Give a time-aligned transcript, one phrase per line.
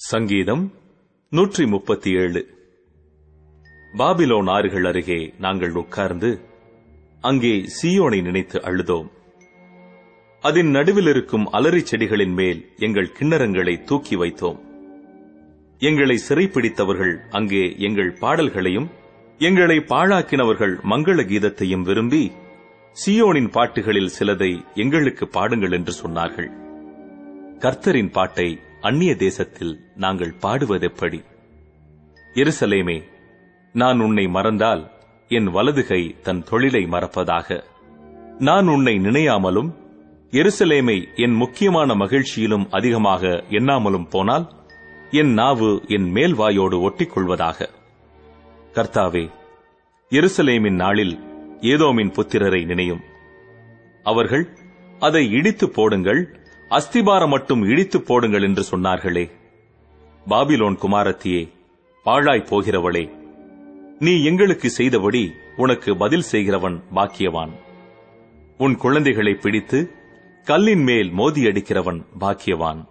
[0.00, 0.62] சங்கீதம்
[1.32, 2.40] நூற்றி முப்பத்தி ஏழு
[3.92, 6.30] பாபிலோன் ஆறுகள் அருகே நாங்கள் உட்கார்ந்து
[7.20, 9.08] அங்கே சீயோனை நினைத்து அழுதோம்.
[10.44, 14.58] அதன் நடுவில் இருக்கும் அலறி செடிகளின் மேல் எங்கள் கிண்ணறங்களை தூக்கி வைத்தோம்.
[15.80, 18.90] எங்களை சிறைப்பிடித்தவர்கள் அங்கே எங்கள் பாடல்களையும்
[19.40, 22.24] எங்களை பாழாக்கினவர்கள் மங்கள கீதத்தையும் விரும்பி
[22.96, 26.52] சியோனின் பாட்டுகளில் சிலதை எங்களுக்கு பாடுங்கள் என்று சொன்னார்கள்.
[27.58, 28.48] கர்த்தரின் பாட்டை
[28.84, 31.24] அந்நிய தேசத்தில் நாங்கள் பாடுவதெப்படி?
[32.34, 33.02] எருசலேமே
[33.72, 34.90] நான் உன்னை மறந்தால்
[35.28, 37.62] என் வலதுகை தன் தொழிலை மறப்பதாக.
[38.38, 39.74] நான் உன்னை நினையாமலும்
[40.30, 44.52] எருசலேமை என் முக்கியமான மகிழ்ச்சியிலும் அதிகமாக எண்ணாமலும் போனால்
[45.10, 47.68] என் நாவு என் மேல் வாயோடு ஒட்டிக்கொள்வதாக.
[48.72, 49.30] கர்த்தாவே
[50.10, 51.18] எருசலேமின் நாளில்
[51.60, 53.00] ஏதோமின் புத்திரரை நினையும்.
[54.02, 54.48] அவர்கள்
[54.98, 59.30] அதை இடித்து போடுங்கள் அஸ்திபாரம் மட்டும் இடித்து போடுங்கள் என்று சொன்னார்களே.
[60.28, 61.48] பாபிலோன் குமாரத்தியே
[62.02, 63.10] பாழாய் போகிறவளே
[63.98, 67.50] நீ எங்களுக்கு செய்தபடி உனக்கு பதில் செய்கிறவன் பாக்கியவான்.
[68.58, 69.90] உன் குழந்தைகளை பிடித்து
[70.44, 72.88] கல்லின் மேல் மோதி அடிக்கிறவன் பாக்கியவான்.